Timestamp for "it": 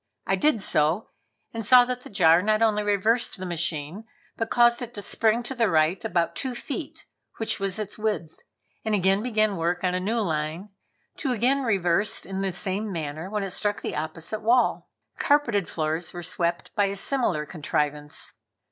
4.81-4.95, 13.43-13.51